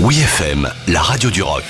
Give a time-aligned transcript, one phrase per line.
[0.00, 1.64] Oui FM, la radio du rock.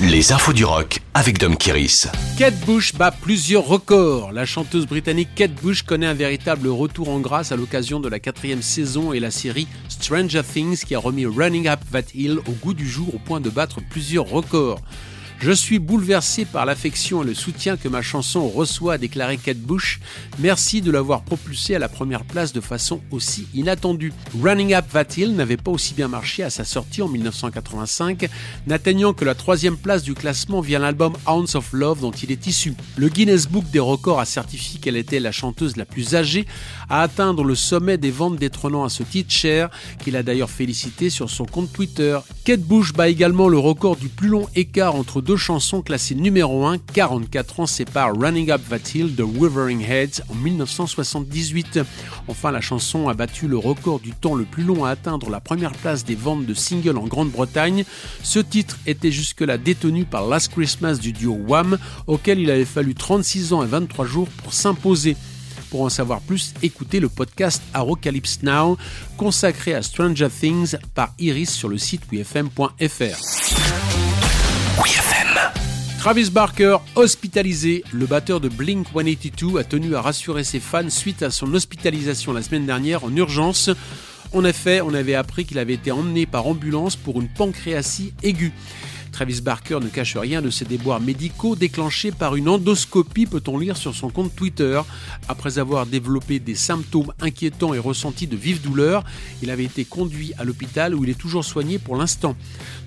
[0.00, 2.08] Les infos du rock avec Dom Kiris.
[2.36, 4.32] Kate Bush bat plusieurs records.
[4.32, 8.18] La chanteuse britannique Kate Bush connaît un véritable retour en grâce à l'occasion de la
[8.18, 12.52] quatrième saison et la série Stranger Things qui a remis Running Up That Hill au
[12.52, 14.80] goût du jour au point de battre plusieurs records.
[15.42, 19.56] Je suis bouleversé par l'affection et le soutien que ma chanson reçoit, a déclaré Kate
[19.56, 19.98] Bush.
[20.38, 24.12] Merci de l'avoir propulsée à la première place de façon aussi inattendue.
[24.38, 28.28] Running Up That Hill n'avait pas aussi bien marché à sa sortie en 1985,
[28.66, 32.46] n'atteignant que la troisième place du classement via l'album Ounce of Love dont il est
[32.46, 32.74] issu.
[32.98, 36.44] Le Guinness Book des records a certifié qu'elle était la chanteuse la plus âgée
[36.90, 39.70] à atteindre le sommet des ventes détrônant à ce titre cher,
[40.04, 42.18] qu'il a d'ailleurs félicité sur son compte Twitter.
[42.44, 46.16] Kate Bush bat également le record du plus long écart entre deux deux chansons classées
[46.16, 51.78] numéro 1, 44 ans séparent Running Up That Hill de Wuthering Heads en 1978.
[52.26, 55.38] Enfin, la chanson a battu le record du temps le plus long à atteindre la
[55.38, 57.84] première place des ventes de singles en Grande-Bretagne.
[58.24, 61.78] Ce titre était jusque-là détenu par Last Christmas du duo Wham,
[62.08, 65.16] auquel il avait fallu 36 ans et 23 jours pour s'imposer.
[65.70, 68.76] Pour en savoir plus, écoutez le podcast Arocalypse Now
[69.16, 73.14] consacré à Stranger Things par Iris sur le site wfm.fr.
[76.00, 81.22] Travis Barker, hospitalisé, le batteur de Blink 182 a tenu à rassurer ses fans suite
[81.22, 83.68] à son hospitalisation la semaine dernière en urgence.
[84.32, 88.54] En effet, on avait appris qu'il avait été emmené par ambulance pour une pancréatie aiguë.
[89.12, 93.76] Travis Barker ne cache rien de ses déboires médicaux déclenchés par une endoscopie, peut-on lire
[93.76, 94.80] sur son compte Twitter.
[95.28, 99.04] Après avoir développé des symptômes inquiétants et ressenti de vives douleurs,
[99.42, 102.36] il avait été conduit à l'hôpital où il est toujours soigné pour l'instant.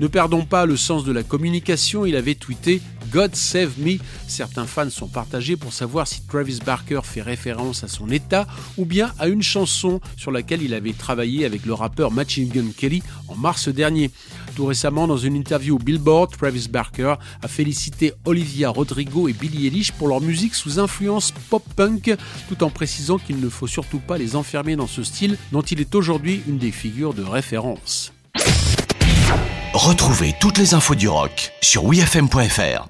[0.00, 2.80] Ne perdons pas le sens de la communication, il avait tweeté
[3.12, 3.98] God Save Me.
[4.26, 8.46] Certains fans sont partagés pour savoir si Travis Barker fait référence à son état
[8.78, 12.70] ou bien à une chanson sur laquelle il avait travaillé avec le rappeur Machine Gun
[12.76, 14.10] Kelly en mars dernier.
[14.56, 19.66] Tout récemment, dans une interview au Billboard, Travis Barker a félicité Olivia Rodrigo et Billie
[19.66, 22.14] Eilish pour leur musique sous influence pop-punk,
[22.48, 25.80] tout en précisant qu'il ne faut surtout pas les enfermer dans ce style dont il
[25.80, 28.12] est aujourd'hui une des figures de référence.
[29.74, 32.88] Retrouvez toutes les infos du rock sur wfm.fr.